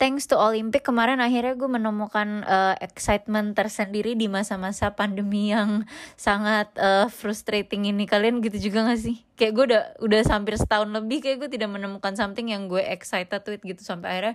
[0.00, 5.84] thanks to Olympic kemarin akhirnya gue menemukan uh, excitement tersendiri di masa-masa pandemi yang
[6.16, 10.88] sangat uh, frustrating ini kalian gitu juga gak sih kayak gue udah udah hampir setahun
[10.88, 14.34] lebih kayak gue tidak menemukan something yang gue excited with gitu sampai akhirnya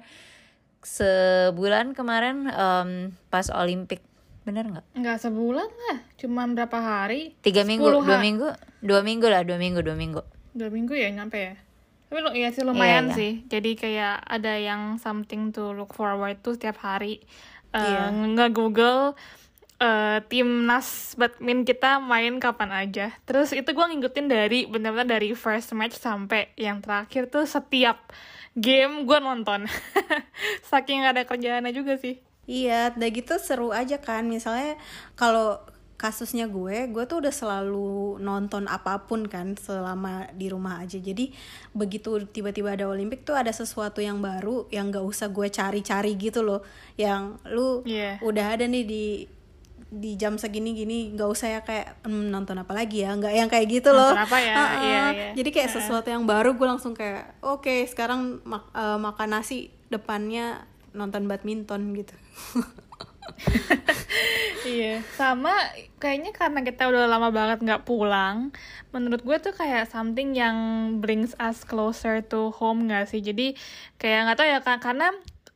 [0.86, 4.06] sebulan kemarin um, pas Olympic
[4.46, 4.86] bener nggak?
[4.94, 7.34] Nggak sebulan lah, cuma berapa hari?
[7.42, 8.54] Tiga minggu, dua minggu,
[8.86, 10.22] dua minggu lah, dua minggu, dua minggu.
[10.54, 11.65] Dua minggu ya nyampe ya?
[12.16, 13.18] Tapi lo iya sih lumayan yeah, yeah.
[13.20, 13.32] sih.
[13.52, 17.20] Jadi kayak ada yang something to look forward to setiap hari.
[17.76, 18.08] Uh, yeah.
[18.08, 19.20] Nge-google
[19.84, 23.12] uh, timnas badminton kita main kapan aja.
[23.28, 28.00] Terus itu gue ngikutin dari benar-benar dari first match sampai yang terakhir tuh setiap
[28.56, 29.68] game gue nonton.
[30.72, 32.24] Saking ada kerjaannya juga sih.
[32.48, 34.24] Iya, udah gitu seru aja kan.
[34.24, 34.80] Misalnya
[35.20, 35.60] kalau
[35.96, 41.00] kasusnya gue, gue tuh udah selalu nonton apa pun kan selama di rumah aja.
[41.00, 41.32] Jadi
[41.72, 46.44] begitu tiba-tiba ada Olimpik tuh ada sesuatu yang baru yang gak usah gue cari-cari gitu
[46.44, 46.62] loh.
[47.00, 48.20] Yang lu yeah.
[48.20, 49.06] udah ada nih di
[49.96, 53.48] di jam segini gini nggak usah ya kayak mm, nonton apa lagi ya nggak yang
[53.48, 54.52] kayak gitu loh apa ya?
[54.52, 54.72] Uh -uh.
[54.82, 55.30] Iya, iya.
[55.40, 59.72] jadi kayak sesuatu yang baru gue langsung kayak oke okay, sekarang mak uh, makan nasi
[59.88, 62.16] depannya nonton badminton gitu
[64.76, 65.54] iya sama
[66.02, 68.50] kayaknya karena kita udah lama banget nggak pulang
[68.96, 70.58] menurut gue tuh kayak something yang
[71.04, 73.20] brings us closer to home nggak sih?
[73.20, 73.60] Jadi
[74.00, 75.08] kayak nggak tahu ya karena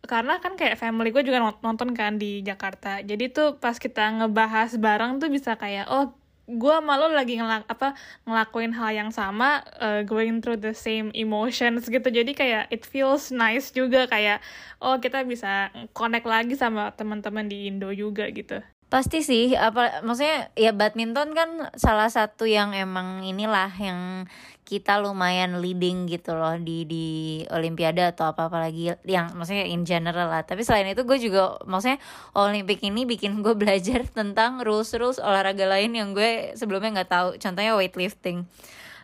[0.03, 2.99] karena kan kayak family gue juga nonton kan di Jakarta.
[2.99, 6.18] Jadi tuh pas kita ngebahas bareng tuh bisa kayak oh
[6.49, 7.93] gue malu lagi ngelak apa
[8.25, 12.07] ngelakuin hal yang sama uh, going through the same emotions gitu.
[12.09, 14.41] Jadi kayak it feels nice juga kayak
[14.81, 20.49] oh kita bisa connect lagi sama teman-teman di Indo juga gitu pasti sih apa maksudnya
[20.57, 24.25] ya badminton kan salah satu yang emang inilah yang
[24.69, 27.05] kita lumayan leading gitu loh di di
[27.49, 30.45] olimpiade atau apa apa lagi yang maksudnya in general lah.
[30.45, 31.97] Tapi selain itu gue juga maksudnya
[32.37, 37.29] olimpik ini bikin gue belajar tentang rules rules olahraga lain yang gue sebelumnya nggak tahu.
[37.41, 38.45] Contohnya weightlifting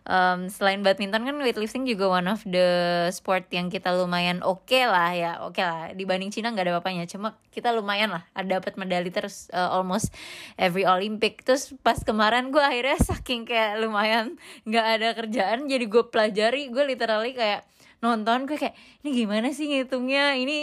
[0.06, 2.68] um, selain badminton kan weightlifting juga one of the
[3.12, 5.32] sport yang kita lumayan oke okay lah ya.
[5.44, 7.06] Oke okay lah dibanding Cina nggak ada apa-apanya.
[7.10, 10.14] Cuma kita lumayan lah ada dapat medali terus uh, almost
[10.56, 11.44] every Olympic.
[11.44, 16.70] Terus pas kemarin gue akhirnya saking kayak lumayan nggak ada kerjaan jadi gue pelajari.
[16.70, 17.68] Gue literally kayak
[18.04, 20.36] nonton gue kayak ini gimana sih ngitungnya?
[20.36, 20.58] Ini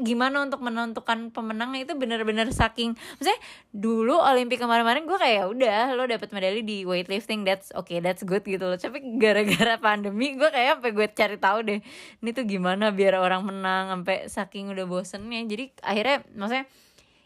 [0.00, 1.76] gimana untuk menentukan pemenang?
[1.76, 6.88] Itu bener-bener saking maksudnya dulu Olimpik kemarin-kemarin gue kayak ya udah lo dapet medali di
[6.88, 8.78] weightlifting that's okay that's good gitu loh.
[8.80, 11.80] Tapi gara-gara pandemi gue kayak sampai gue cari tahu deh
[12.24, 15.44] ini tuh gimana biar orang menang sampai saking udah bosennya.
[15.44, 16.66] Jadi akhirnya maksudnya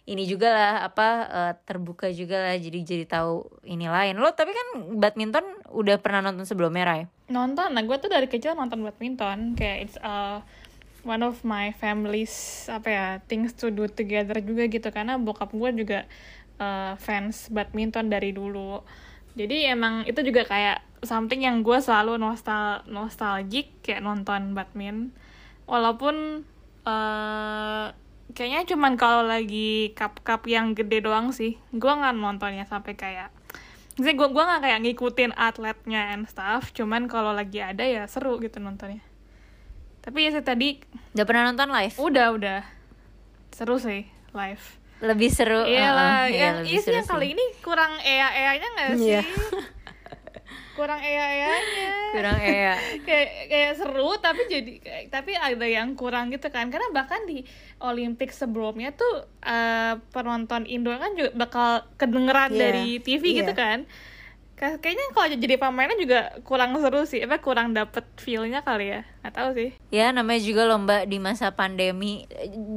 [0.04, 4.20] ini juga lah apa uh, terbuka juga lah jadi jadi tahu ini lain.
[4.20, 7.02] Lo tapi kan badminton udah pernah nonton sebelumnya Ray?
[7.32, 7.72] Nonton.
[7.72, 9.56] Nah gue tuh dari kecil nonton badminton.
[9.56, 10.44] Kayak it's uh,
[11.08, 14.88] one of my family's apa ya things to do together juga gitu.
[14.92, 16.04] Karena bokap gue juga
[16.60, 18.84] uh, fans badminton dari dulu.
[19.34, 25.16] Jadi emang itu juga kayak something yang gue selalu nostal nostalgic kayak nonton badminton
[25.64, 26.44] walaupun
[26.84, 27.88] uh,
[28.32, 31.60] kayaknya cuman kalau lagi cup-cup yang gede doang sih.
[31.74, 33.28] Gue nggak nontonnya sampai kayak
[33.94, 36.72] Jadi gue gue nggak kayak ngikutin atletnya and stuff.
[36.74, 39.04] Cuman kalau lagi ada ya seru gitu nontonnya.
[40.02, 40.82] Tapi ya saya tadi
[41.14, 41.96] udah pernah nonton live?
[42.00, 42.60] udah udah.
[43.54, 44.64] Seru sih live.
[45.04, 48.88] Lebih seru iya lah uh, yang iya, yang kali ini kurang ea ea nya nggak
[48.88, 48.96] iya.
[48.96, 49.10] sih?
[49.20, 49.26] yeah.
[50.74, 51.54] kurang ea-eanya
[52.10, 52.74] kurang ea
[53.06, 54.72] kayak kayak seru tapi jadi
[55.08, 57.46] tapi ada yang kurang gitu kan karena bahkan di
[57.82, 62.60] Olimpik sebelumnya tuh uh, penonton Indo kan juga bakal kedengeran yeah.
[62.60, 63.38] dari TV yeah.
[63.42, 63.78] gitu kan
[64.80, 67.20] kayaknya kalau jadi pemainnya juga kurang seru sih.
[67.24, 69.00] Apa kurang dapet feelnya kali ya?
[69.22, 69.70] Nggak tahu sih.
[69.90, 72.28] Ya namanya juga lomba di masa pandemi.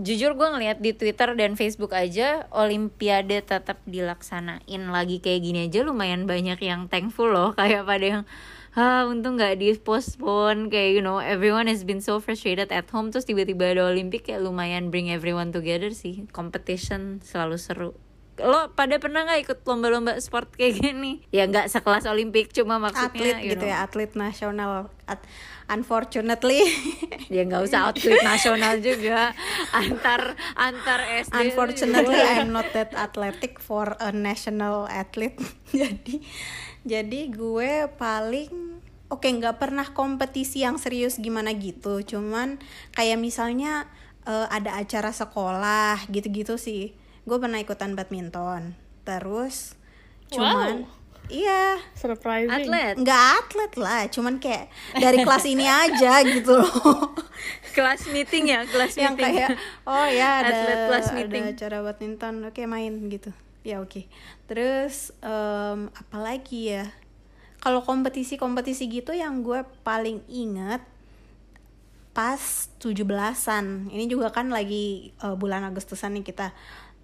[0.04, 5.86] Jujur gue ngeliat di twitter dan facebook aja olimpiade tetap dilaksanain lagi kayak gini aja
[5.86, 7.52] lumayan banyak yang thankful loh.
[7.60, 8.24] Kayak pada yang
[8.78, 13.10] ah untung nggak di postpone kayak you know everyone has been so frustrated at home.
[13.10, 16.30] Terus tiba-tiba ada olimpik kayak lumayan bring everyone together sih.
[16.30, 17.92] Competition selalu seru
[18.42, 21.26] lo pada pernah nggak ikut lomba-lomba sport kayak gini?
[21.34, 23.66] Ya nggak sekelas olimpik cuma maksudnya atlet gitu.
[23.66, 23.72] know.
[23.74, 24.72] ya atlet nasional.
[25.10, 25.22] At
[25.72, 26.62] unfortunately.
[27.28, 29.36] Ya nggak usah atlet nasional juga.
[29.76, 35.36] Antar antar SD unfortunately I'm not that athletic for a national athlete.
[35.76, 36.24] Jadi
[36.88, 38.80] jadi gue paling
[39.12, 42.00] oke okay, nggak pernah kompetisi yang serius gimana gitu.
[42.00, 42.64] Cuman
[42.96, 43.92] kayak misalnya
[44.24, 46.96] uh, ada acara sekolah gitu-gitu sih
[47.28, 49.76] gue pernah ikutan badminton terus
[50.32, 50.96] cuman wow.
[51.28, 51.84] Iya.
[51.92, 52.72] Surprising.
[52.72, 52.96] Atlet.
[53.04, 57.12] Nggak atlet lah, cuman kayak dari kelas ini aja gitu loh.
[57.78, 59.50] kelas meeting ya kelas yang meeting kayak
[59.86, 61.44] oh ya ada Atlet kelas ada meeting.
[61.54, 63.30] acara badminton oke main gitu
[63.62, 64.10] ya oke
[64.50, 66.90] terus em, apa lagi ya
[67.62, 70.82] kalau kompetisi-kompetisi gitu yang gue paling inget
[72.18, 72.42] pas
[72.82, 76.58] 17-an ini juga kan lagi eh, bulan Agustusan nih kita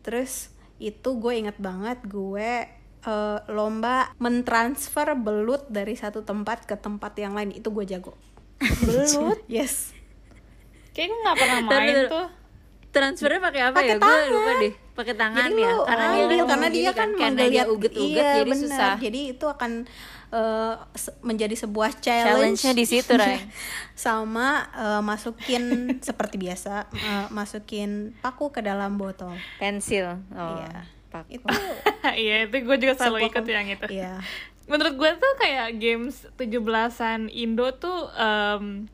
[0.03, 2.67] terus itu gue inget banget gue
[3.03, 7.55] eh, lomba mentransfer belut dari satu tempat ke tempat yang lain.
[7.55, 8.13] Itu gue jago.
[8.83, 9.39] Belut?
[9.51, 9.95] Yes.
[10.93, 12.42] Kayak gue nggak pernah main tuh
[12.93, 13.95] transfernya pakai apa Pakai ya?
[13.95, 14.29] Gue tangan.
[14.29, 14.73] lupa deh.
[14.93, 15.71] Pakai tangan jadi ya?
[15.71, 18.63] lu karena dia ambil kan karena dia kan karena dia uget-uget iya, jadi bener.
[18.63, 18.93] susah.
[18.95, 19.71] Jadi itu akan
[20.93, 22.57] se- menjadi sebuah challenge.
[22.57, 23.37] challenge-nya di situ Ray.
[23.95, 25.63] Sama eh, masukin
[26.07, 29.33] seperti biasa eh, masukin paku ke dalam botol.
[29.57, 30.21] Pensil.
[30.31, 30.85] Oh Iya.
[31.07, 31.45] pak itu
[32.25, 33.85] iya itu gue juga selalu ikut yang itu.
[33.91, 34.17] iya.
[34.63, 38.87] Menurut gue tuh kayak games 17-an Indo tuh em,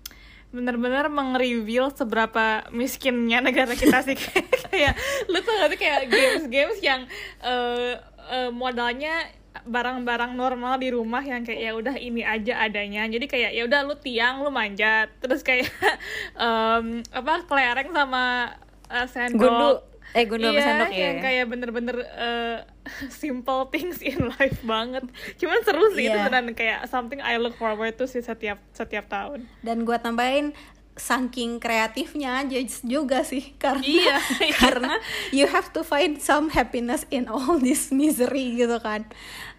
[0.49, 4.17] bener-bener meng-reveal seberapa miskinnya negara kita sih.
[4.69, 4.97] Kayak
[5.29, 7.01] lu tuh gak sih kayak games-games yang
[7.41, 7.97] eh,
[8.29, 9.29] eh, modalnya
[9.65, 13.09] barang-barang normal di rumah yang kayak ya udah ini aja adanya.
[13.09, 15.09] Jadi kayak ya udah lu tiang lu manjat.
[15.21, 15.69] Terus kayak
[16.37, 18.53] em, apa kelereng sama
[18.89, 19.41] eh, sendok.
[19.41, 19.69] Gundu.
[20.09, 22.57] Eh gundu sama iya, sendok ya yang kayak bener-bener eh,
[23.13, 25.05] simple things in life banget.
[25.35, 26.25] Cuman seru sih itu Iya.
[26.25, 29.45] beneran kayak something I look forward to sih setiap setiap tahun.
[29.59, 30.51] dan gua tambahin
[30.95, 34.17] saking kreatifnya aja juga sih karena Iya,
[34.61, 34.99] karena
[35.31, 39.07] you have to find some happiness in all this misery gitu kan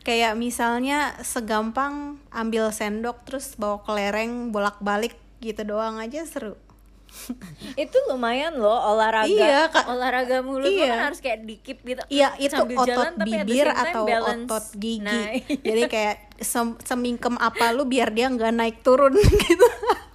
[0.01, 6.61] kayak misalnya segampang ambil sendok terus bawa kelereng bolak-balik gitu doang aja seru
[7.79, 9.85] itu lumayan loh olahraga Iya, Kak.
[9.87, 10.91] olahraga mulut tuh Iya.
[10.91, 14.45] kan harus kayak dikip gitu Iya itu Sambil otot jalan, tapi bibir time atau balance.
[14.45, 14.99] otot gigi.
[15.01, 15.23] Nah,
[15.61, 19.13] Jadi kayak sem semingkem apa lu biar dia nggak naik turun
[19.45, 19.67] gitu.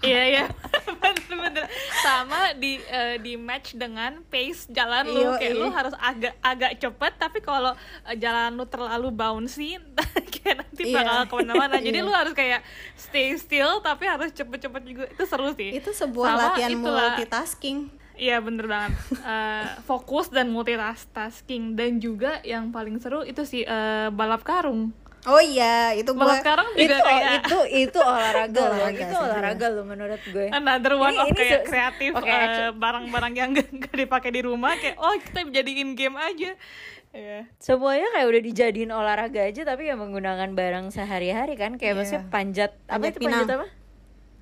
[0.02, 0.46] Iya iya.
[0.88, 1.66] Bener-bener
[2.00, 7.14] sama di eh, di match dengan pace jalan lu kayak lu harus agak agak cepet
[7.16, 7.74] tapi kalau
[8.04, 9.78] eh, jalan lu terlalu bouncy
[10.36, 11.02] kayak nanti Iya.
[11.02, 11.76] bakal ke mana-mana.
[11.78, 12.06] Jadi Iya.
[12.06, 12.62] lu harus kayak
[12.96, 15.72] stay still tapi harus cepet-cepet juga itu seru sih.
[15.74, 17.80] itu sebuah Sama latihan itulah- multitasking.
[18.16, 18.96] Iya bener banget
[19.28, 24.96] Eh, Fokus dan multitasking Dan juga yang paling seru itu sih eh, balap karung
[25.26, 28.94] Oh iya itu gua Balap karung itu juga kayak itu itu olahraga Itu loh olahraga
[28.96, 30.48] itu sih, olahraga loh menurut gue.
[30.50, 34.30] Another one Ini- of ini kayak se- kreatif Oke, eh, Barang-barang yang gak, gak dipakai
[34.30, 36.54] di rumah Kayak oh kita jadiin game aja.
[37.10, 37.40] Iya.
[37.58, 41.98] Semuanya kayak udah dijadiin olahraga aja tapi ya menggunakan barang sehari-hari kan kayak Iya.
[41.98, 43.44] maksudnya panjat apa itu pinang.
[43.44, 43.68] panjat apa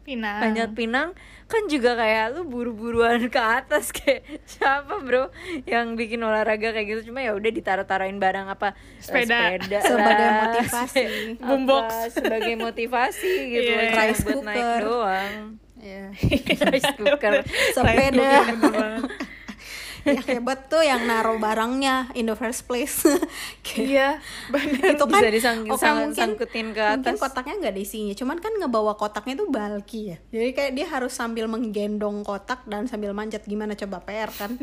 [0.04, 1.10] Pinang panjat pinang
[1.46, 5.32] kan juga kayak lu buru-buruan ke atas kayak siapa bro
[5.64, 9.40] yang bikin olahraga kayak gitu cuma ya udah ditaruh-taruhin barang apa eh, Sepeda.
[9.48, 10.92] sepeda Sebagai lah, motivasi.
[10.92, 11.88] se- Boombox.
[11.88, 15.36] apa, sebagai motivasi gitu loh, cuma Rice buat naik doang
[15.80, 16.06] Iya.
[16.72, 17.34] rice cooker
[17.72, 18.32] Sepeda.
[20.04, 23.04] Yang hebat tuh yang naruh barangnya in the first place.
[23.74, 27.20] Iya bener itu kan Bisa oke, sang- mungkin, sangkutin ke mungkin atas.
[27.20, 31.10] kotaknya nggak ada isinya cuman kan ngebawa kotaknya itu bulky ya jadi kayak dia harus
[31.12, 34.60] sambil menggendong kotak dan sambil manjat gimana coba PR kan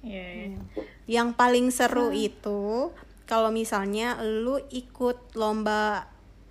[0.00, 0.58] Iya iya.
[1.10, 2.94] yang paling seru itu
[3.24, 6.06] kalau misalnya lu ikut lomba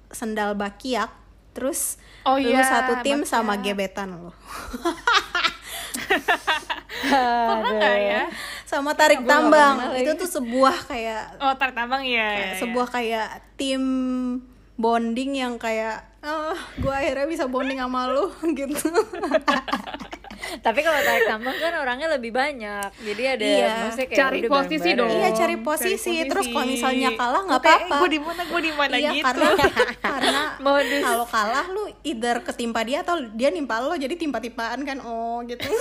[0.07, 1.09] sendal bakiak
[1.51, 3.31] terus Oh lu iya, satu tim bakiak.
[3.31, 4.31] sama gebetan lu
[7.49, 8.23] Pernah gak ya?
[8.65, 12.59] sama tarik nggak tambang itu tuh sebuah kayak Oh tarik tambang iya kayak iya, iya.
[12.59, 13.83] sebuah kayak tim
[14.75, 18.89] bonding yang kayak ah gue akhirnya bisa bonding sama lu gitu
[20.61, 23.73] tapi kalau tarik tambang kan orangnya lebih banyak jadi ada Iya.
[23.81, 24.99] maksudnya kayak Cari udah posisi bareng-bareng.
[24.99, 25.09] dong.
[25.11, 26.27] iya cari Cari posisi posisi.
[26.27, 29.25] terus kalau misalnya kalah nggak apa-apa Gue di mana gue di mana iya gitu.
[29.25, 29.47] karena
[30.07, 31.01] karena Modus.
[31.01, 35.65] kalau kalah lu either ketimpa dia atau dia nimpa lo jadi timpa-timpaan kan oh gitu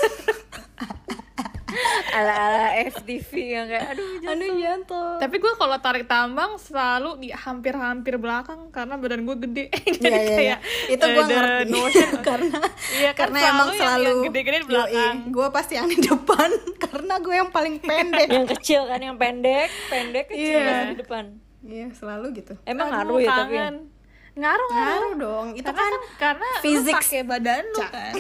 [2.11, 7.29] ala-ala FTV yang kayak aduh jangan aduh jatuh Tapi gue kalau tarik tambang selalu di
[7.31, 9.65] hampir-hampir belakang karena badan gue gede.
[9.95, 10.37] Jadi Iya, iya, iya.
[10.37, 12.59] kayak itu eh, gue the ngerti notion karena
[12.93, 15.15] Iya kan karena selalu emang yang- selalu yang gede-gede di belakang.
[15.29, 16.51] gue pasti yang di depan
[16.85, 21.25] karena gue yang paling pendek yang kecil kan yang pendek pendek kecil masih di depan
[21.63, 23.69] iya selalu gitu emang Aduh, ngaruh ya tapi ya?
[24.35, 24.69] Ngaruh ngaruh.
[24.69, 26.97] ngaruh dong itu Karena kan kan karena physics.
[27.01, 27.91] pakai badan lu Cak.
[27.91, 28.15] kan.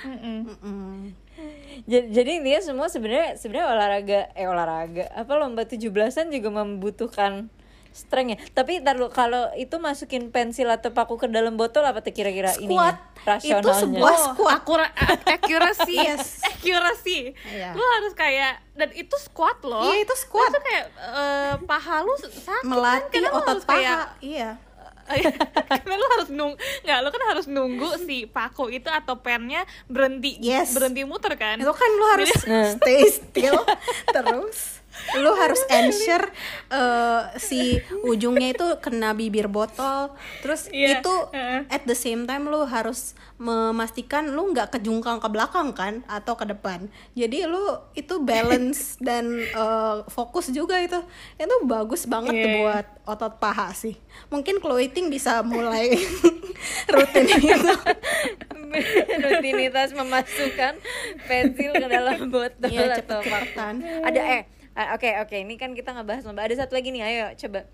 [0.00, 0.38] Mm-mm.
[0.46, 0.48] Mm.
[0.56, 0.96] jadi,
[1.84, 5.86] jadi dia semua sebenarnya sebenarnya olahraga eh olahraga apa lomba 17-an
[6.28, 7.46] juga membutuhkan
[7.88, 11.98] strength ya tapi ntar lu kalau itu masukin pensil atau paku ke dalam botol apa
[11.98, 12.62] tuh kira-kira Squat.
[12.62, 14.52] ininya Itu rasionalnya sebuah Oh, squat.
[14.54, 14.94] akura-
[15.26, 16.38] accuracy, Yes.
[16.42, 17.34] accuracy.
[17.44, 17.74] Iya.
[17.74, 19.82] Lu harus kayak dan itu squat loh.
[19.84, 20.48] Iya, itu squat.
[20.48, 24.50] Itu kayak eh, paha lu sakit kan, melatih lu otot harus kayak paha iya
[25.68, 26.52] karena lu harus nung
[26.84, 30.72] nggak lu kan harus nunggu si paku itu atau pennya berhenti Yes.
[30.76, 32.30] berhenti muter kan itu kan lu harus
[32.76, 33.64] stay still
[34.14, 34.78] terus
[35.16, 36.28] lu harus ensure
[36.68, 40.12] eh, si ujungnya itu kena bibir botol.
[40.44, 41.64] Terus Iya, itu heeh.
[41.72, 46.44] at the same time lu harus memastikan lu nggak kejungkang ke belakang kan atau ke
[46.44, 46.90] depan.
[47.16, 47.62] Jadi lu
[47.96, 51.00] itu balance dan eh, fokus juga itu.
[51.40, 52.58] Itu bagus banget tuh iya.
[52.60, 53.96] buat otot paha sih.
[54.28, 55.96] Mungkin clothing bisa mulai
[56.92, 57.72] rutin itu
[59.24, 60.76] rutinitas memasukkan
[61.24, 63.20] pensil ke dalam botol Iya, atau.
[64.04, 66.40] Ada eh ah, oke oke ini kan kita ngebahas lomba.
[66.40, 67.66] Ada satu lagi nih, ayo coba.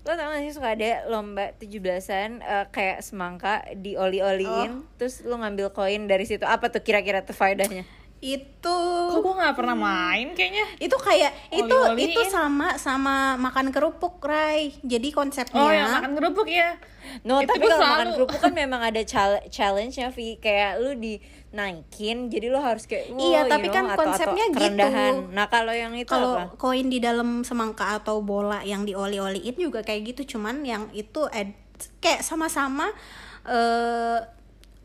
[0.00, 5.68] Lo tau gak sih suka ada lomba 17-an eh, kayak semangka dioli-oliin, terus lo ngambil
[5.70, 6.42] koin dari situ.
[6.42, 7.84] Apa tuh kira-kira tuh faedahnya?
[8.16, 12.10] itu kok gue nggak pernah main kayaknya itu kayak itu Oli-oliin.
[12.10, 16.80] itu sama sama makan kerupuk Rai jadi konsepnya oh yang makan kerupuk ya
[17.22, 20.36] No, Itu tapi kalau makan selalu- kerupuk kan memang ada chal- challenge-nya, Vi.
[20.36, 20.90] Kayak lu
[21.56, 24.56] dinaikin, jadi lu harus kayak wow, Iya, you tapi know, kan atau- atau konsepnya gitu.
[24.60, 25.14] kerendahan.
[25.32, 30.12] Nah, kalau yang itu kalau koin di dalam semangka atau bola yang dioli-oliin juga kayak
[30.12, 31.56] gitu cuman yang itu ed-
[31.98, 32.92] kayak sama-sama
[33.46, 34.18] eh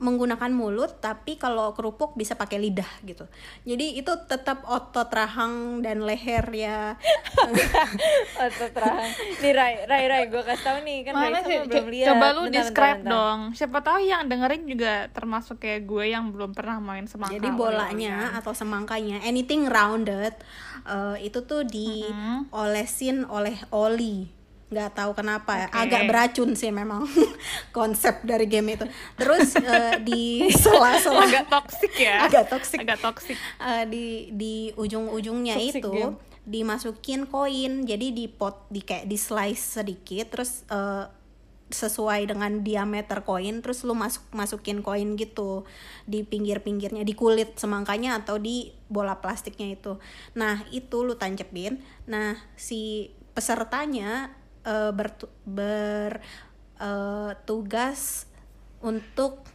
[0.02, 3.30] menggunakan mulut tapi kalau kerupuk bisa pakai lidah gitu
[3.64, 6.98] jadi itu tetap otot rahang dan leher ya
[8.42, 9.06] Atau terang.
[9.40, 11.62] Nih Rai, Rai, Rai, gue kasih tau nih kan Mana sih?
[11.62, 12.08] belum lihat.
[12.10, 13.14] Coba lu Bentar, describe bentar, bentar.
[13.14, 13.40] dong.
[13.54, 17.38] Siapa tahu yang dengerin juga termasuk kayak gue yang belum pernah main semangka.
[17.38, 20.34] Jadi bolanya atau semangkanya anything rounded
[20.84, 24.41] eh, itu tuh diolesin oleh oli
[24.72, 25.68] nggak tahu kenapa ya.
[25.68, 25.78] Oke.
[25.84, 27.04] agak beracun sih memang
[27.78, 28.88] konsep dari game itu
[29.20, 32.24] terus eh, di sela-sela agak toksik ya.
[32.24, 33.36] agak toksik Agak toksik.
[33.36, 36.16] Eh, di di ujung-ujungnya itu game.
[36.48, 41.06] dimasukin koin jadi di pot di kayak di slice sedikit terus eh,
[41.72, 45.64] sesuai dengan diameter koin terus lu masuk masukin koin gitu
[46.04, 50.00] di pinggir-pinggirnya di kulit semangkanya atau di bola plastiknya itu
[50.36, 56.22] nah itu lu tancepin nah si pesertanya eh, bertu- ber
[56.82, 58.26] eh, tugas
[58.82, 59.46] untuk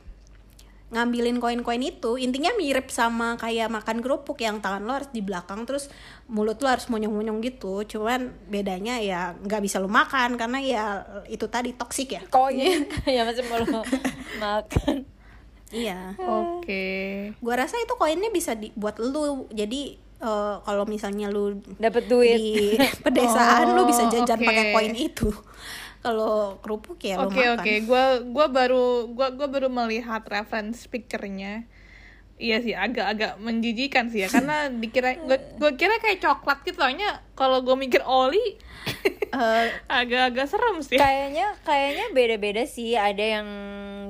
[0.87, 5.67] ngambilin koin-koin itu intinya mirip sama kayak makan kerupuk yang tangan lo harus di belakang
[5.67, 5.91] terus
[6.31, 10.85] mulut lo harus monyong-monyong gitu cuman bedanya ya nggak bisa lo makan karena ya
[11.27, 12.87] itu tadi toksik ya Koin.
[13.19, 13.83] ya masih mau lu
[14.43, 15.03] makan.
[15.75, 17.35] iya Oke.
[17.43, 22.39] gua rasa itu koinnya bisa dibuat lu jadi eh, kalau misalnya lu Dapat duit.
[22.39, 24.47] di pedesaan lu bisa Oh, jajan oke.
[24.47, 25.29] pakai koin itu
[26.05, 31.67] kalau kerupuk ya Oke makan oke, gua gua baru gua gua baru melihat reference picture-nya.
[32.37, 37.25] Iya sih, agak-agak menjijikan sih ya, karena dikira gua, gua kira kayak coklat gitu, soalnya
[37.33, 38.61] kalau gua mikir oli
[39.27, 40.97] Eh, agak-agak serem sih.
[40.97, 42.95] Kayaknya kayaknya beda-beda sih.
[42.95, 43.49] Ada yang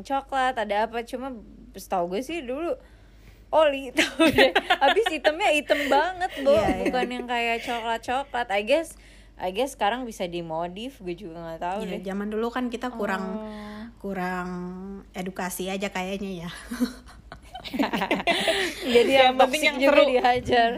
[0.04, 1.32] coklat, ada apa cuma
[1.74, 2.76] setahu gue sih dulu
[3.48, 4.50] oli tahu deh.
[4.52, 6.50] Habis hitamnya hitam banget, Bu.
[6.50, 6.76] Iya, iya.
[6.84, 8.48] Bukan yang kayak coklat-coklat.
[8.50, 8.94] I guess
[9.36, 12.00] I guess sekarang bisa dimodif, gue juga nggak tahu ya, deh.
[12.02, 13.82] zaman dulu kan kita kurang Oh.
[14.02, 14.48] kurang
[15.12, 16.50] edukasi aja kayaknya ya
[18.86, 20.04] Jadi yang, Yang penting yang juga seru.
[20.08, 20.70] dihajar.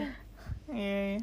[0.68, 1.22] Iya.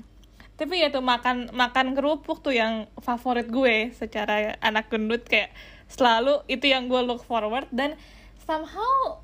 [0.56, 5.52] Tapi ya tuh makan makan kerupuk tuh yang favorit gue secara anak gendut kayak
[5.86, 8.00] selalu itu yang gue look forward dan
[8.40, 9.20] somehow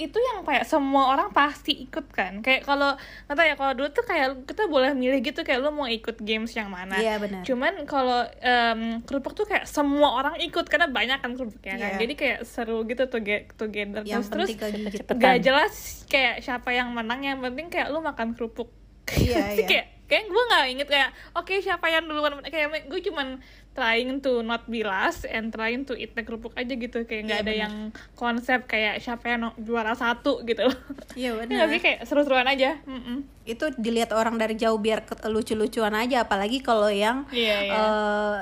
[0.00, 2.40] itu yang kayak semua orang pasti ikut kan.
[2.40, 5.68] Kayak kalau nggak tahu ya kalau dulu tuh kayak kita boleh milih gitu kayak lo
[5.68, 6.96] mau ikut games yang mana.
[6.96, 7.44] Iya, benar.
[7.44, 11.90] cuman kalau em, kerupuk tuh kayak semua orang ikut karena banyak kan kerupuknya kan.
[11.94, 11.98] Iya.
[12.00, 14.02] jadi kayak seru gitu tuh get together.
[14.08, 15.74] Yang terus terus gak jelas
[16.08, 18.72] kayak siapa yang menang yang penting kayak lu makan kerupuk.
[19.12, 19.66] Iya, iya.
[19.68, 23.38] kayak kayak gue nggak inget kayak oke siapa yang duluan kayak gue cuman
[23.70, 27.38] trying to not be last and trying to eat the kerupuk aja gitu kayak nggak
[27.38, 27.62] Iya, ada benar.
[27.62, 27.74] yang
[28.12, 30.78] konsep kayak siapa yang no- juara satu gitu loh
[31.14, 33.22] iya ya benar tapi kayak seru-seruan aja Mm-mm.
[33.44, 37.72] itu dilihat orang dari jauh biar ke- lucu-lucuan aja apalagi kalau yang Iya, iya.
[37.72, 38.36] eh,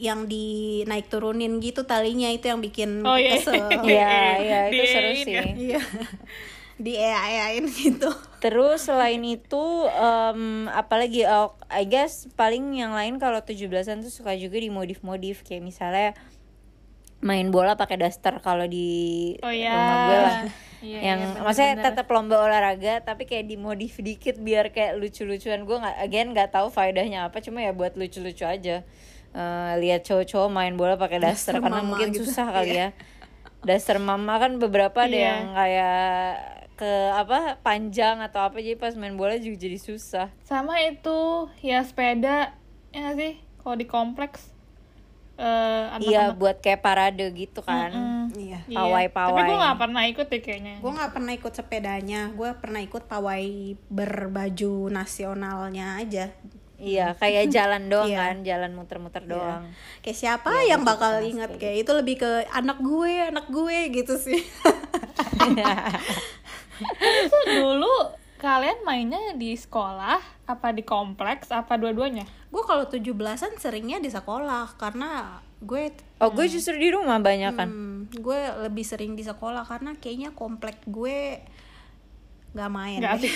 [0.00, 0.46] yang di
[0.82, 3.38] naik turunin gitu talinya itu yang bikin Oh, iya.
[3.38, 5.36] kesel Iya, iya itu Di- seru sih.
[5.68, 5.80] iya
[6.82, 13.38] di EA-EAin gitu Terus selain itu em, apalagi oh, I guess paling yang lain kalau
[13.38, 16.10] 17-an tuh suka juga dimodif-modif kayak misalnya
[17.22, 19.70] main bola pakai daster kalau di Oh, iya.
[19.70, 20.34] rumah gue lah.
[20.82, 25.62] Iya, yang iya, bener, maksudnya tetap lomba olahraga tapi kayak dimodif dikit biar kayak lucu-lucuan
[25.62, 28.82] gue nggak again nggak tahu faedahnya apa cuma ya buat lucu-lucu aja
[29.32, 32.28] Eh, lihat cowok-cowok main bola pakai daster Daster karena mama mungkin gitu.
[32.28, 32.88] susah kali ya
[33.64, 35.24] daster mama kan beberapa ada Iya.
[35.24, 35.96] yang kayak
[36.82, 41.78] ke apa panjang atau apa jadi pas main bola juga jadi susah sama itu ya
[41.80, 42.50] sepeda
[42.90, 44.50] ya nggak sih kalau di kompleks
[45.34, 47.94] eh, iya buat kayak parade gitu kan
[48.32, 48.64] Iya.
[48.64, 48.78] Iya.
[48.80, 49.30] pawai-pawai.
[49.34, 53.04] tapi gue nggak pernah ikut deh kayaknya Gue nggak pernah ikut sepedanya, gue pernah ikut
[53.04, 53.44] pawai
[53.86, 56.32] berbaju nasionalnya aja.
[56.74, 58.18] iya kayak jalan doang Iya.
[58.18, 59.68] kan jalan muter-muter doang
[60.00, 64.16] Kayak siapa Iya, yang bakal ingat kayak itu lebih ke anak gue, anak gue gitu
[64.16, 64.40] sih.
[67.26, 67.94] itu dulu
[68.42, 70.18] kalian mainnya di sekolah
[70.50, 72.26] apa di kompleks apa dua-duanya?
[72.50, 77.68] Gue kalau 17-an seringnya di sekolah karena gue oh gue justru di rumah banyak kan?
[77.70, 81.38] Hmm, gue lebih sering di sekolah karena kayaknya komplek gue
[82.52, 82.98] nggak main.
[83.00, 83.12] nggak.
[83.20, 83.32] Asik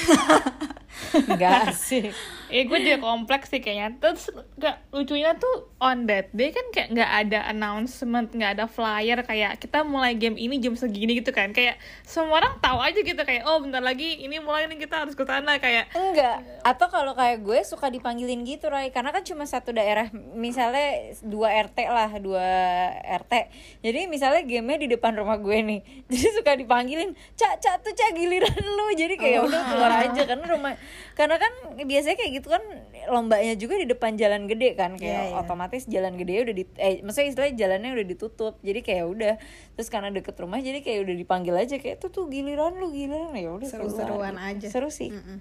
[1.14, 2.10] Enggak sih.
[2.46, 3.98] Eh gue juga kompleks sih kayaknya.
[3.98, 9.20] Terus gak lucunya tuh on that day kan kayak nggak ada announcement nggak ada flyer
[9.26, 11.52] kayak kita mulai game ini jam segini gitu kan.
[11.52, 15.14] Kayak semua orang tahu aja gitu kayak oh bentar lagi ini mulai nih kita harus
[15.18, 19.44] ke sana kayak Enggak, atau kalau kayak gue suka dipanggilin gitu Rai Karena kan cuma
[19.44, 22.48] satu daerah, misalnya dua RT lah, dua
[23.04, 23.32] RT
[23.84, 25.80] Jadi misalnya gamenya di depan rumah gue nih.
[26.10, 28.86] Jadi suka dipanggilin, Cak, Cak tuh Cak giliran lu.
[28.96, 30.74] Jadi kayak udah keluar aja Karena rumah,
[31.14, 31.52] karena kan
[31.86, 32.62] biasanya kayak gitu kan
[33.06, 35.38] lombanya juga di depan jalan gede kan Kayak Iya, iya.
[35.38, 39.34] otomatis jalan gede udah di, eh maksudnya istilahnya jalannya udah ditutup Jadi kayak udah,
[39.78, 43.30] terus karena deket rumah jadi kayak udah dipanggil aja Kayak tuh tuh giliran lu, giliran
[43.38, 43.68] ya udah.
[43.70, 44.66] Seru-seruan aja.
[44.66, 45.38] Seru sih Mm-mm.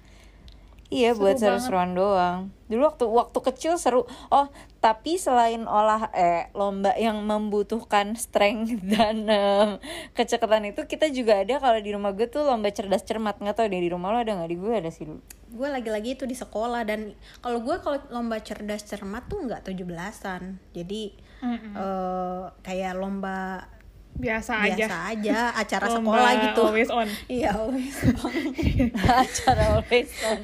[0.86, 2.54] Iya buat seru-seruan doang.
[2.70, 4.06] Dulu waktu waktu kecil seru.
[4.30, 4.46] Oh
[4.86, 9.70] tapi selain olah eh lomba yang membutuhkan strength dan em,
[10.14, 13.66] kecekatan itu kita juga ada kalau di rumah gue tuh lomba cerdas cermat nggak tau
[13.66, 15.18] deh di rumah lo ada nggak di gue ada sih dulu.
[15.46, 20.62] gue lagi-lagi itu di sekolah dan kalau gue kalau lomba cerdas cermat tuh nggak 17-an
[20.70, 21.02] jadi
[21.42, 23.66] eh, kayak lomba
[24.16, 28.32] biasa aja biasa aja acara Lomba sekolah gitu always on iya always on.
[29.20, 30.38] acara always on.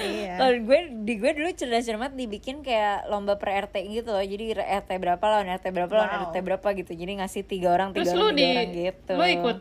[0.00, 4.20] iya Kalau gue di gue dulu cerdas cermat dibikin kayak lomba per RT gitu loh.
[4.20, 6.24] Jadi RT berapa lawan RT berapa lawan Wow.
[6.26, 6.92] RT berapa gitu.
[6.92, 9.12] Jadi ngasih tiga orang tiga terus lu orang di tiga orang gitu.
[9.12, 9.58] lu ikut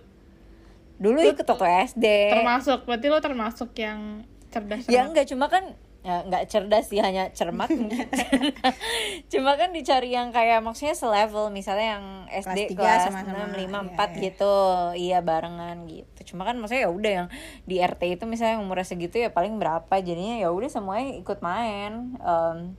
[0.95, 2.05] Dulu ikut waktu SD.
[2.31, 5.07] termasuk berarti lo termasuk yang cerdas ya cermat.
[5.11, 5.63] enggak cuma kan
[6.05, 7.65] ya nggak cerdas sih hanya cermat.
[9.33, 13.57] Cuma kan dicari yang kayak maksudnya selevel misalnya yang SD Kelas tiga kelas sama-sama, 6,
[13.57, 14.21] 5, iya, 4 iya.
[14.21, 14.55] gitu.
[14.93, 16.19] Iya barengan gitu.
[16.29, 17.27] Cuma kan maksudnya ya udah yang
[17.65, 22.13] di RT itu misalnya umurnya segitu ya paling berapa jadinya ya udah semuanya ikut main
[22.21, 22.77] Em,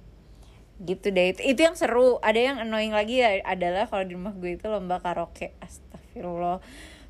[0.87, 1.35] gitu deh.
[1.35, 2.23] Itu, itu yang seru.
[2.23, 5.57] Ada yang annoying lagi ya adalah kalau di rumah gue itu lomba karaoke.
[5.59, 6.63] Astagfirullah.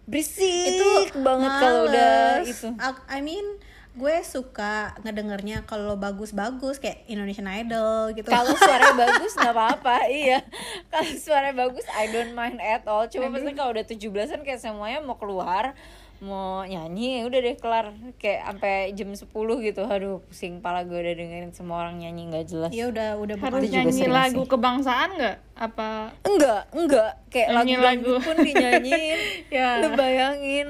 [0.06, 2.68] Berisik itu banget kalau udah itu.
[3.10, 3.58] I mean
[3.96, 8.28] gue suka ngedengernya kalau bagus-bagus kayak Indonesian Idol gitu.
[8.28, 10.44] Kalau suaranya bagus nggak apa-apa iya.
[10.92, 13.08] Kalau suaranya bagus I don't mind at all.
[13.08, 15.72] Cuma pasti kalau udah 17-an kayak semuanya mau keluar
[16.16, 17.86] mau nyanyi ya udah deh kelar.
[18.20, 19.28] Kayak sampai jam 10
[19.64, 19.82] gitu.
[19.88, 22.70] Aduh pusing pala gue udah dengerin semua orang nyanyi nggak jelas.
[22.76, 24.48] Ya udah udah harus nyanyi sering lagu sih.
[24.52, 25.36] kebangsaan nggak?
[25.56, 26.12] Apa?
[26.20, 28.14] Enggak enggak kayak lagu Nyanyi lagu lagu.
[28.20, 29.20] pun dinyanyiin.
[29.56, 29.80] Ya.
[29.80, 30.68] lu bayangin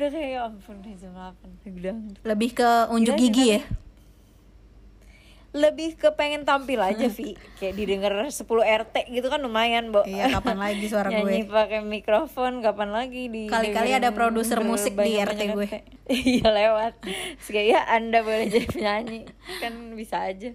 [0.00, 3.60] udah kayak ya ampun jam 8 udah lebih ke unjuk Gila, gigi ya?
[5.50, 7.34] Lebih ke pengen tampil aja Vi.
[7.58, 11.50] Kayak didengar 10 RT gitu kan lumayan Bo iya kapan lagi suara nyanyi gue?
[11.50, 15.68] pakai mikrofon kapan lagi di Kali-kali ada produser musik di RT gue.
[16.32, 17.02] iya lewat.
[17.02, 19.26] Terus kayak ya anda boleh jadi penyanyi.
[19.58, 20.54] Kan bisa aja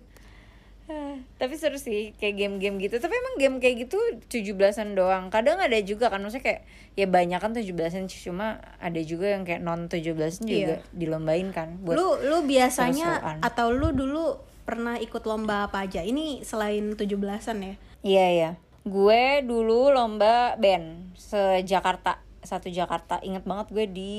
[1.42, 3.98] tapi seru sih kayak game-game gitu tapi emang game kayak gitu
[4.30, 6.62] 17-an doang kadang ada juga kan maksudnya kayak
[6.94, 10.94] ya banyak kan 17-an cuma ada juga yang kayak non 17-an juga Iya.
[10.94, 16.42] dilombain kan buat lu lu biasanya atau lu dulu pernah ikut lomba apa aja ini
[16.42, 18.52] selain 17-an ya Iya iya.
[18.86, 23.18] Gue dulu lomba band se Jakarta satu Jakarta.
[23.26, 24.14] Ingat banget gue di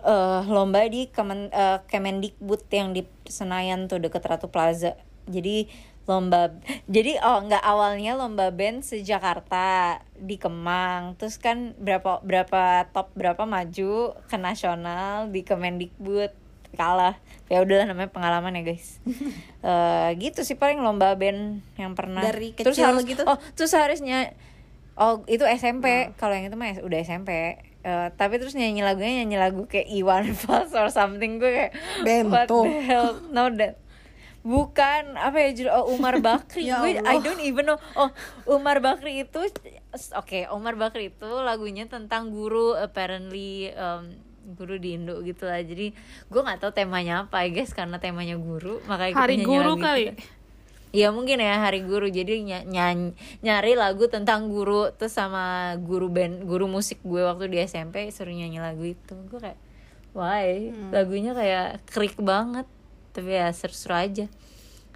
[0.00, 4.96] eh, lomba di Kemen, eh, Kemendikbud yang di Senayan tuh deket Ratu Plaza.
[5.28, 5.68] Jadi
[6.04, 6.52] lomba
[6.84, 11.16] jadi oh nggak awalnya lomba band se Jakarta di Kemang.
[11.16, 16.32] Terus kan berapa berapa top berapa maju ke nasional di Kemendikbud
[16.76, 17.16] kalah.
[17.48, 19.00] Ya udahlah namanya pengalaman ya guys.
[19.64, 22.20] Eh, gitu sih paling lomba band yang pernah.
[22.20, 23.24] Dari terus kecil harus gitu?
[23.24, 24.36] oh terus harusnya
[25.00, 29.36] oh itu SMP kalau yang itu mah udah SMP Eh, tapi terus nyanyi lagunya nyanyi
[29.36, 31.36] lagu kayak Iwan Fals or something.
[31.36, 31.72] Gue kayak
[32.32, 32.64] what Bento.
[32.64, 33.20] the hell?
[33.28, 33.76] No that
[34.44, 35.72] bukan apa ya judul?
[35.72, 36.62] Oh, Umar Bakri.
[36.68, 37.80] Ya gue I don't even know.
[37.96, 38.12] Oh
[38.44, 39.40] Umar Bakri itu
[40.12, 44.12] oke Umar Bakri itu lagunya tentang guru apparently um,
[44.54, 45.64] guru di Indo gitu lah.
[45.64, 45.96] Jadi
[46.28, 50.12] gue nggak tahu temanya apa ya guys karena temanya guru makanya Hari guru kali.
[50.94, 52.06] Iya mungkin ya hari guru.
[52.06, 57.50] Jadi ny- nyanyi nyari lagu tentang guru terus sama guru band guru musik gue waktu
[57.50, 59.16] di SMP suruh nyanyi lagu itu.
[59.26, 59.58] Gue kayak
[60.14, 60.70] why?
[60.94, 62.68] Lagunya kayak krik banget
[63.14, 64.26] tapi ya seru-seru aja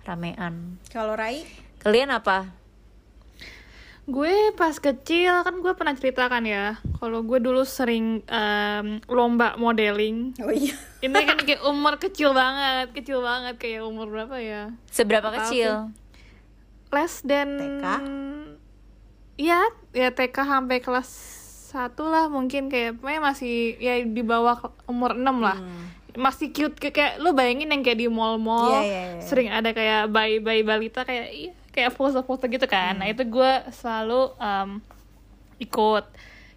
[0.03, 1.47] ramean kalau Rai
[1.79, 2.59] kalian apa
[4.09, 10.33] Gue pas kecil kan gue pernah ceritakan ya, kalau gue dulu sering em, lomba modeling.
[10.41, 10.73] oh iya
[11.05, 14.73] Ini kan kayak umur kecil banget, kecil banget kayak umur berapa ya?
[14.89, 15.93] Seberapa kecil?
[16.89, 17.85] Less than TK?
[19.37, 19.61] Iya,
[19.93, 21.09] ya TK sampai kelas
[21.69, 25.61] satu lah mungkin kayak masih ya di bawah ke- umur 6 lah.
[26.19, 29.23] Masih cute kayak, kayak lu bayangin yang kayak di mall-mall Iya, iya, iya.
[29.23, 32.99] sering ada kayak bayi-bayi balita kayak iya, kayak foto-foto gitu kan.
[32.99, 34.71] Nah, itu gue selalu em,
[35.59, 36.05] ikut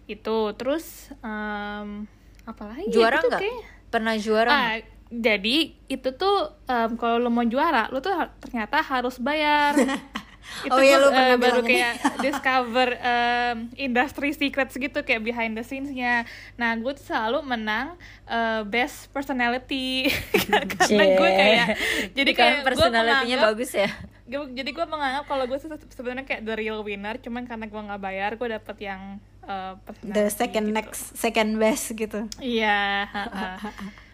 [0.04, 0.38] itu.
[0.52, 0.84] Terus
[1.16, 2.10] em,
[2.42, 2.86] apa lagi?
[2.86, 2.92] ya?
[2.92, 3.38] Juara nggak?
[3.38, 4.50] kayak- Pernah juara?
[4.50, 4.74] Ah,
[5.08, 9.78] jadi itu tuh em, kalau lo mau juara, lo tuh ternyata harus bayar.
[10.66, 15.62] itu Oh iya, pernah eh, baru kayak discover em, industry secrets gitu kayak behind the
[15.62, 16.28] scenes-nya.
[16.54, 20.10] Nah, gue tuh selalu menang eh, best personality
[20.76, 21.66] karena gue kayak
[22.12, 23.90] jadi Kan kayak gue personality-nya menganggap bagus ya.
[24.22, 27.80] Gua- jadi gue menganggap kalau gue se- sebenarnya kayak the real winner cuman karena gue
[27.80, 30.76] nggak bayar gue dapet yang uh, the second gitu.
[30.78, 33.22] next second best gitu iya ha.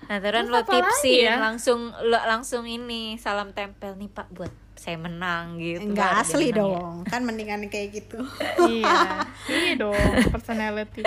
[0.09, 1.37] Nah, terus lo tipsin ya?
[1.37, 5.91] langsung lo langsung ini salam tempel nih Pak buat saya menang gitu.
[5.91, 6.57] nggak Baru dia asli ya.
[6.62, 6.95] dong.
[7.11, 8.19] Kan mendingan kayak gitu.
[8.62, 9.27] Iya.
[9.49, 11.03] Iya dong personality.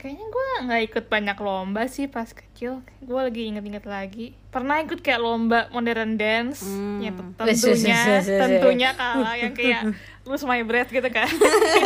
[0.00, 2.80] Kayaknya gue nggak ikut banyak lomba sih pas kecil.
[3.04, 4.32] Gue lagi inget-inget lagi.
[4.48, 6.64] Pernah ikut kayak lomba modern dance?
[6.64, 7.04] Hmm.
[7.44, 9.92] wes, tentunya tentunya kalah yang kayak
[10.24, 11.28] lose my breath gitu kan.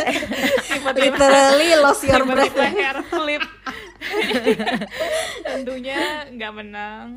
[0.71, 2.55] Tiba-tiba literally lost your breath.
[2.55, 3.43] tiba-tiba hair flip.
[5.51, 5.99] Tentunya
[6.31, 7.07] nggak menang.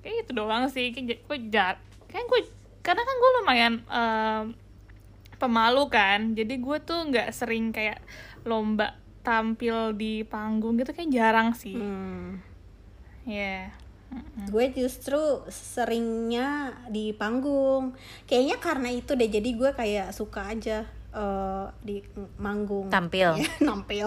[0.00, 0.88] Kayak itu doang sih.
[0.92, 1.76] Kayak gue jar
[2.14, 2.40] kayak gue
[2.86, 4.44] karena kan gue lumayan em,
[5.42, 6.38] pemalu kan.
[6.38, 7.98] Jadi gue tuh nggak sering kayak
[8.46, 8.94] lomba
[9.26, 11.74] tampil di panggung gitu kayak jarang sih.
[11.74, 12.38] Hmm.
[13.24, 13.72] ya
[14.46, 17.98] gue justru seringnya di panggung.
[18.30, 21.98] Kayaknya karena itu deh jadi gue kayak suka aja eh, di
[22.38, 22.94] manggung.
[22.94, 23.42] Tampil.
[23.42, 24.06] Ya, nampil.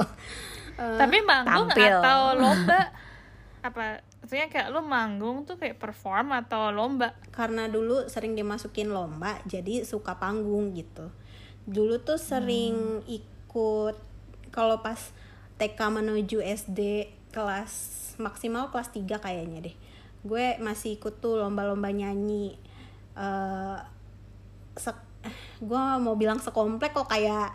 [0.78, 1.92] Eh, tapi manggung tampil.
[2.00, 2.94] atau lomba
[3.66, 7.16] apa maksudnya kayak lu manggung tuh kayak perform atau lomba?
[7.32, 11.10] Karena dulu sering dimasukin lomba jadi suka panggung gitu.
[11.68, 13.96] Dulu tuh sering ikut
[14.52, 15.00] kalau pas
[15.62, 17.72] TK menuju SD kelas
[18.18, 19.76] maksimal kelas 3 kayaknya deh.
[20.26, 22.58] Gue masih ikut tuh lomba-lomba nyanyi.
[23.16, 23.78] Eh
[24.78, 25.06] sek-
[25.60, 27.52] gue mau bilang sekomplek kok kayak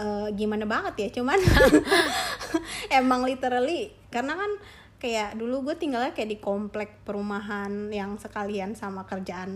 [0.00, 1.38] eh, gimana banget ya cuman
[3.00, 4.50] emang literally karena kan
[4.98, 9.52] kayak dulu gue tinggalnya kayak di komplek perumahan yang sekalian sama kerjaan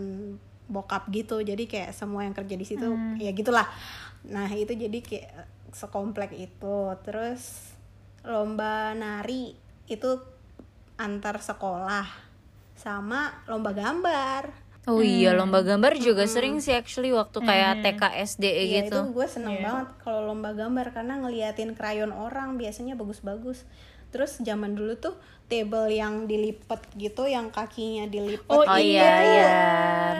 [0.69, 1.41] bokap gitu.
[1.41, 3.67] Jadi kayak semua yang kerja di situ ya gitulah.
[4.29, 5.31] Nah itu jadi kayak
[5.73, 6.79] sekomplek itu.
[7.03, 7.73] Terus
[8.27, 9.57] lomba nari
[9.89, 10.11] itu
[11.01, 12.07] antar sekolah
[12.77, 14.69] sama lomba gambar.
[14.89, 18.97] Oh iya, lomba gambar juga sering sih actually waktu kayak TK SD Iya gitu.
[18.97, 23.69] itu gue seneng banget kalau lomba gambar karena ngeliatin krayon orang biasanya bagus-bagus.
[24.09, 25.15] Terus zaman dulu tuh
[25.49, 28.45] table yang dilipet gitu, yang kakinya dilipet.
[28.53, 29.53] Oh, Oh gitu, iya iya,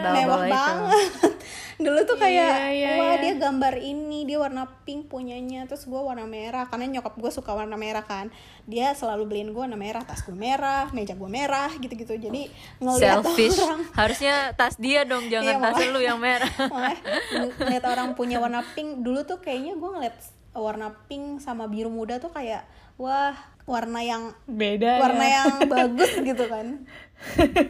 [0.01, 0.53] mewah bawa-bawa itu.
[0.57, 1.33] banget.
[1.85, 3.21] dulu tuh kayak Iya, iya, wah iya.
[3.23, 7.55] dia gambar ini dia warna pink punyanya, terus gue warna merah karena nyokap gue suka
[7.55, 8.33] warna merah kan.
[8.65, 12.19] Dia selalu beliin gue warna merah, tas gue merah, meja gue merah gitu-gitu.
[12.19, 12.49] Jadi
[12.83, 13.61] ngeliat Selfish.
[13.63, 16.51] orang Harusnya tas dia dong, jangan Iya, tas lu yang merah.
[17.63, 20.17] Ngeliat orang punya warna pink dulu tuh kayaknya gue ngeliat
[20.51, 22.65] warna pink sama biru muda tuh kayak
[22.99, 23.37] wah
[23.69, 25.33] warna yang beda warna ya.
[25.45, 26.89] yang bagus gitu kan.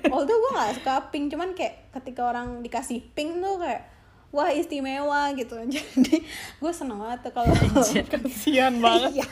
[0.07, 3.83] Although gue nggak suka pink cuman kayak ketika orang dikasih pink tuh kayak
[4.29, 5.59] wah istimewa gitu.
[5.73, 6.23] Jadi
[6.55, 7.51] gue seneng banget tuh kalau
[8.15, 9.19] kasihan banget.
[9.19, 9.27] Iya.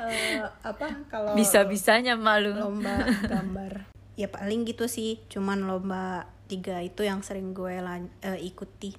[0.00, 2.52] Eh, apa kalau Bisa-bisanya malu.
[2.52, 3.88] lomba gambar.
[4.14, 5.24] Ya paling gitu sih.
[5.28, 8.92] Cuman lomba tiga itu yang sering gue lan- eh, ikuti.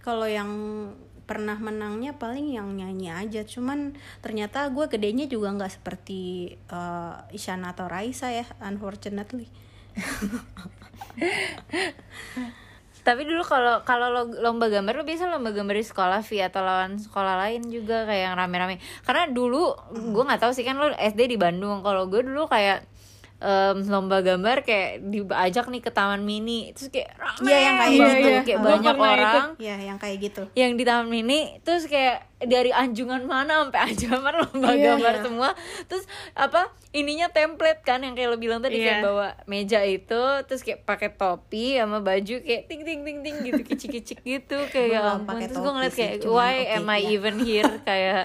[0.00, 0.48] Kalau yang
[1.24, 7.72] pernah menangnya paling yang nyanyi aja cuman ternyata gue gedenya juga nggak seperti eh, Isyana
[7.72, 9.48] atau Raisa ya unfortunately
[13.04, 16.64] Tapi dulu kalau kalau lo- lomba gambar lo biasa lomba gambar di sekolah Vi atau
[16.64, 18.80] lawan sekolah lain juga kayak yang rame-rame.
[19.04, 21.84] Karena dulu gue nggak tahu sih kan lo SD di Bandung.
[21.84, 22.88] Kalau gue dulu kayak
[23.36, 27.90] em, lomba gambar kayak diajak nih ke taman mini terus kayak rame Iya, yang kayak
[27.90, 28.04] gitu.
[28.04, 29.24] tuh, kayak banyak pernah ikut.
[29.26, 33.80] orang ya yang kayak gitu yang di taman mini terus kayak dari anjungan mana sampai
[33.86, 34.84] anjungan lomba Iya.
[34.94, 35.50] gambar semua
[35.86, 39.04] terus apa ininya template kan yang kayak lo bilang tadi kayak Iya.
[39.04, 43.60] bawa meja itu terus kayak pakai topi sama baju kayak ting ting ting ting gitu
[43.62, 46.96] kicik kicik gitu kayak ya ampun terus gue ngeliat sih, kayak cuman why am I
[46.98, 47.08] iya.
[47.10, 48.24] even here kayak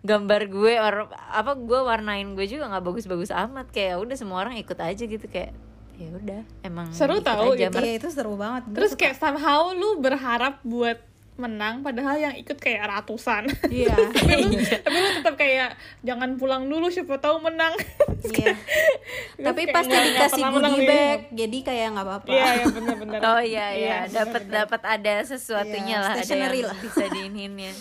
[0.00, 4.54] gambar gue or apa gue warnain gue juga nggak bagus-bagus amat kayak udah semua orang
[4.54, 5.50] ikut aja gitu kayak
[5.94, 7.74] ya udah emang Seru tahu aja, itu.
[7.74, 7.82] Mer.
[7.82, 11.02] Iya itu seru banget terus kayak somehow lu berharap buat
[11.34, 13.94] menang padahal yang ikut kayak ratusan Iya.
[14.14, 17.74] tapi lu tapi lu tetap kayak jangan pulang dulu siapa tahu menang
[18.18, 18.54] Iya.
[19.46, 22.28] Tapi kayak pasti dikasih goodie bag, jadi kayak nggak apa-apa.
[22.28, 24.66] iya ya benar-benar Oh iya iya, dapat benar.
[24.66, 26.76] dapat ada sesuatunya Iya, lah, ada yang lah.
[26.82, 27.72] bisa diininnya.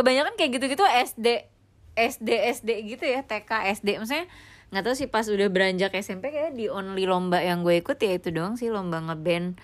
[0.00, 1.44] Kebanyakan kayak gitu-gitu SD
[1.92, 4.00] SD SD gitu ya, TK SD.
[4.00, 4.24] Maksudnya
[4.70, 8.16] nggak tahu sih pas udah beranjak SMP kayak di only lomba yang gue ikut ya
[8.16, 9.58] itu doang sih lomba ngeband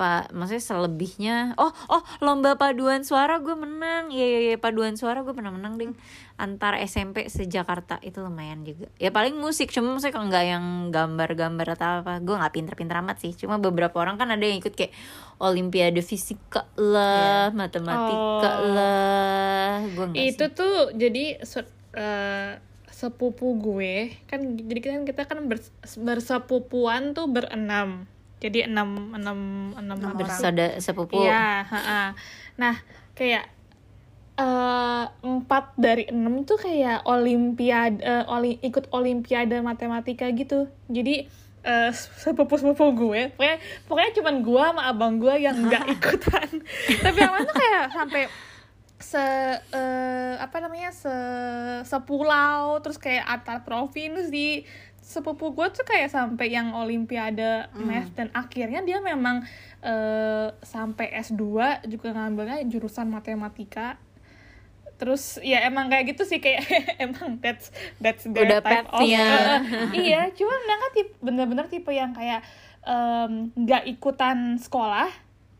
[0.00, 1.36] pak maksudnya selebihnya.
[1.60, 4.08] Oh oh lomba paduan suara gue menang.
[4.08, 5.92] Iya iya iya paduan suara gue pernah menang ding.
[6.34, 8.88] Antar SMP se Jakarta itu lumayan juga.
[8.96, 9.68] Ya paling musik.
[9.68, 12.16] Cuma maksudnya kalau nggak yang gambar-gambar atau apa.
[12.18, 13.36] Gue nggak pinter-pinter amat sih.
[13.36, 14.96] Cuma beberapa orang kan ada yang ikut kayak
[15.36, 18.72] olimpiade fisika lah matematika Oh.
[18.72, 19.84] lah.
[19.84, 20.56] Gue nggak itu sih.
[20.56, 21.24] tuh jadi
[21.92, 22.50] eh,
[22.88, 24.16] sepupu gue.
[24.24, 28.08] Kan jadi kan kita kan bers- bersepupuan tuh berenam
[28.40, 29.38] jadi enam enam
[29.76, 32.16] enam orang bersaudara sepupu Iya, ha-ha.
[32.56, 32.74] Nah,
[33.12, 33.44] kayak
[34.40, 40.72] eh empat dari enam tuh kayak olimpiade eh, oli, ikut olimpiade matematika gitu.
[40.88, 41.28] Jadi
[41.60, 46.48] eh, sepupu-sepupu gue, pokoknya pokoknya cuman gue sama abang gue yang nggak ikutan.
[47.04, 48.22] Tapi yang lain tuh kayak sampai
[49.00, 49.20] se
[49.72, 51.12] eh, apa namanya se
[51.88, 54.64] sepulau terus kayak antar provinsi
[55.10, 59.42] sepupu gue tuh kayak sampai yang olimpiade math dan akhirnya dia memang
[59.82, 61.42] eh, sampai S2
[61.90, 63.98] juga ngambilnya jurusan matematika.
[65.02, 66.62] Terus ya emang kayak gitu sih kayak
[67.04, 69.02] emang that's that's their Udah type of.
[69.02, 69.10] Eh,
[69.98, 72.46] iya cuma mereka tipe bener-bener tipe yang kayak
[73.58, 75.10] nggak ikutan sekolah.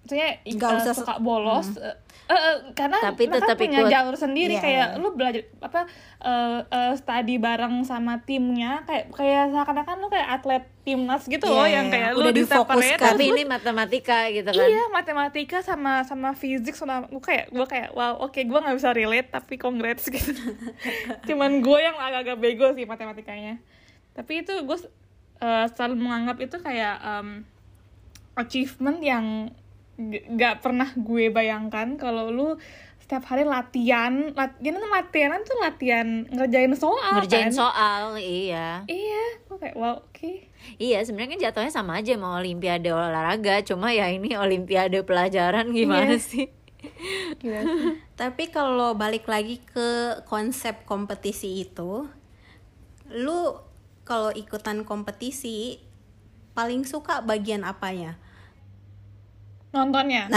[0.07, 1.99] Maksudnya Nggak usah suka bolos eh,
[2.31, 3.90] eh, eh, karena Tapi mereka tetap punya ikut.
[3.90, 5.81] jalur sendiri Iya, kayak lu belajar apa
[6.21, 11.53] eh, eh, study bareng sama timnya kayak kayak seakan-akan lu kayak atlet timnas gitu Iya,
[11.53, 12.77] loh iya, yang kayak udah lu di difokuskan.
[12.79, 17.66] separate tapi ini matematika gitu kan Iya matematika sama sama fisik sama gue kayak gue
[17.66, 20.31] kayak wow oke gue nggak bisa relate tapi congrats gitu.
[21.25, 23.59] Cuman gue yang agak-agak bego sih matematikanya.
[24.12, 24.79] Tapi itu gue
[25.38, 27.29] eh, selalu menganggap itu kayak em,
[28.35, 29.51] achievement yang
[30.01, 32.49] nggak pernah gue bayangkan kalau lu
[33.01, 37.59] setiap hari latihan latihan latihan tuh latihan ngerjain soal ngerjain kan?
[37.59, 42.93] soal iya iya gue kayak wow oke Iya sebenarnya kan jatuhnya sama aja mau olimpiade
[42.93, 46.21] olahraga cuma ya ini olimpiade pelajaran gimana Iya.
[46.21, 46.47] sih
[47.41, 47.93] Gila sih.
[48.21, 52.09] Tapi kalau balik lagi ke konsep kompetisi itu,
[53.13, 53.41] lu
[54.05, 55.81] kalau ikutan kompetisi
[56.53, 58.17] paling suka bagian apanya?
[59.71, 60.27] Nontonnya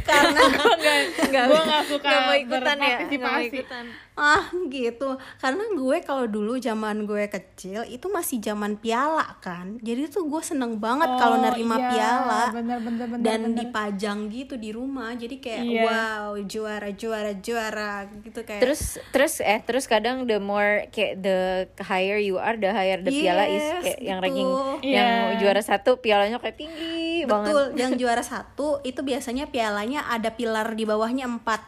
[0.00, 0.40] Karena
[1.30, 3.84] gue nggak suka mau ikutan ya mau ikutan
[4.20, 5.16] ah gitu.
[5.40, 9.80] Karena gue kalau dulu zaman gue kecil itu masih zaman piala kan.
[9.80, 12.42] Jadi tuh gue seneng banget kalau Oh, nerima iya, piala.
[12.52, 13.56] bener, bener, bener, dan bener.
[13.64, 15.16] dipajang gitu di rumah.
[15.16, 15.82] Jadi kayak Iya.
[15.88, 18.60] wow juara juara juara gitu kayak.
[18.60, 21.38] terus terus eh terus kadang the more kayak the
[21.80, 24.24] higher you are the higher the piala is Yes, kayak yang gitu.
[24.26, 24.50] ranking
[24.84, 24.96] Iya.
[25.00, 30.30] yang juara satu pialanya kayak tinggi banget Betul, yang juara satu itu biasanya pialanya ada
[30.30, 31.60] pilar di bawahnya empat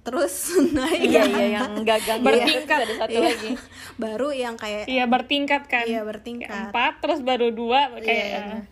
[0.00, 2.78] terus naik iya iya yang gagang Bertingkat.
[2.80, 3.26] ada satu Iya.
[3.26, 3.52] lagi
[3.96, 5.84] baru yang kayak Iya bertingkat kan.
[5.84, 6.64] Iya, Kayak bertingkat.
[6.66, 8.62] empat terus baru dua kayak Iya, eh,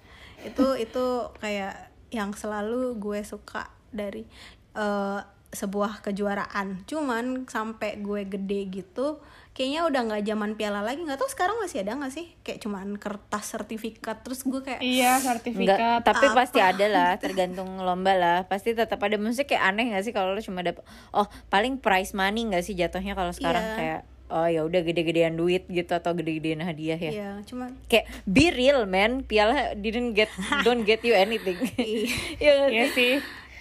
[0.47, 1.05] itu itu
[1.37, 1.75] kayak
[2.09, 4.25] yang selalu gue suka dari
[4.73, 9.21] eh, sebuah kejuaraan cuman sampai gue gede gitu
[9.59, 12.95] kayaknya udah nggak zaman piala lagi nggak tahu sekarang masih ada nggak sih kayak cuman
[12.95, 16.01] kertas sertifikat terus gue kayak iya Enggak, sertifikat.
[16.07, 18.39] tapi apa pasti ada lah, tergantung lomba lah.
[18.47, 22.15] Pasti tetap ada musik kayak aneh gak sih kalau lo cuma dapet oh paling prize
[22.15, 23.75] money gak sih jatuhnya kalau sekarang Iya.
[23.75, 27.11] kayak oh ya udah gede-gedean duit gitu atau gede-gedean hadiah ya.
[27.11, 30.29] Iya, cuman Kayak be real man, piala didn't get
[30.63, 31.57] don't get you anything.
[32.39, 33.13] Iya nggak Iya sih?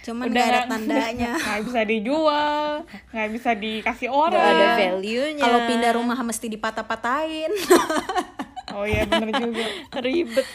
[0.08, 2.68] Cuman Udah nggak ada tandanya nggak bisa dijual,
[3.12, 4.40] nggak bisa dikasih orang.
[4.40, 5.44] ada value-nya.
[5.44, 7.52] kalau pindah rumah mesti dipatah-patahin
[8.70, 9.64] Oh iya bener juga.
[9.98, 10.48] ribet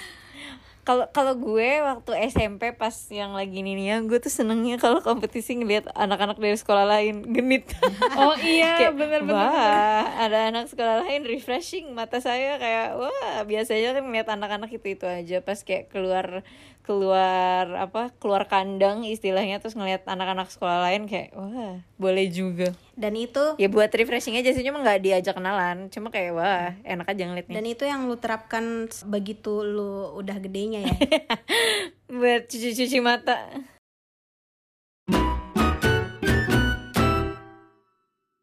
[0.83, 4.99] kalau kalau gue waktu SMP pas yang lagi ini nih ya gue tuh senengnya kalau
[4.99, 7.71] kompetisi ngeliat anak-anak dari sekolah lain genit
[8.13, 9.31] Oh iya kayak bener bener.
[9.33, 14.87] wah ada anak sekolah lain refreshing mata saya kayak wah biasanya kan ngeliat anak-anak itu
[14.93, 16.43] itu aja pas kayak keluar
[16.83, 22.75] keluar apa keluar kandang istilahnya terus ngeliat anak-anak sekolah lain kayak wah boleh juga.
[22.99, 27.07] Dan itu ya buat refreshing aja sih cuma nggak diajak kenalan cuma kayak wah enak
[27.07, 27.55] aja ngeliatnya.
[27.63, 30.95] Dan itu yang lu terapkan begitu lu udah gedenya ya?
[32.19, 33.39] Buat cuci-cuci mata